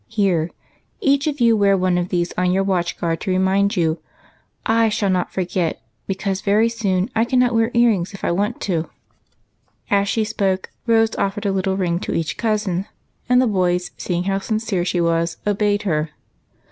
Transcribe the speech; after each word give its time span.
Here, 0.07 0.49
each 0.99 1.27
of 1.27 1.39
you 1.39 1.55
wear 1.55 1.77
one 1.77 1.95
of 1.95 2.09
these 2.09 2.33
on 2.35 2.49
your 2.51 2.63
watch 2.63 2.97
guard 2.97 3.21
to 3.21 3.29
remind 3.29 3.75
you. 3.77 3.99
I 4.65 4.89
shall 4.89 5.11
not 5.11 5.31
forget, 5.31 5.79
because 6.07 6.41
very 6.41 6.69
soon 6.69 7.11
I 7.15 7.23
cannot 7.23 7.53
wear 7.53 7.69
ear 7.75 7.91
rings 7.91 8.11
if 8.11 8.23
I 8.23 8.31
want 8.31 8.59
to." 8.61 8.89
As 9.91 10.09
she 10.09 10.23
spoke. 10.23 10.71
Rose 10.87 11.15
offered 11.17 11.45
a 11.45 11.51
little 11.51 11.77
ring 11.77 11.99
to 11.99 12.13
each 12.15 12.35
cousin, 12.37 12.87
and 13.29 13.39
the 13.39 13.45
boys, 13.45 13.91
seeing 13.95 14.23
how 14.23 14.39
sincere 14.39 14.83
she 14.83 14.99
was, 14.99 15.37
obeyed 15.45 15.83
her. 15.83 16.09